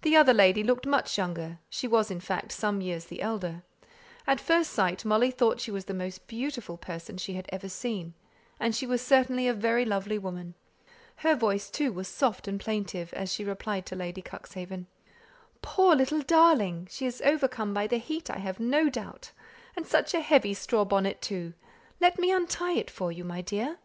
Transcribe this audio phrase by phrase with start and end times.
[0.00, 3.62] The other lady looked much younger, but she was in fact some years the elder;
[4.26, 8.14] at first sight Molly thought she was the most beautiful person she had ever seen,
[8.58, 10.54] and she was certainly a very lovely woman.
[11.16, 14.86] Her voice, too, was soft and plaintive, as she replied to Lady Cuxhaven,
[15.60, 16.88] "Poor little darling!
[16.90, 19.30] she is overcome by the heat, I have no doubt
[19.84, 21.52] such a heavy straw bonnet, too.
[22.00, 23.76] Let me untie it for you, my dear."